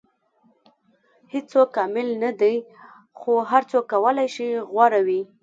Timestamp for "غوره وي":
4.73-5.21